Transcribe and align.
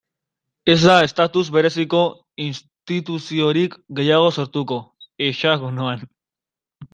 Ez 0.73 0.77
da 0.83 0.93
estatus 1.07 1.43
bereziko 1.57 1.99
instituziorik 2.45 3.77
gehiago 4.01 4.33
sortuko 4.41 4.79
Hexagonoan. 5.27 6.03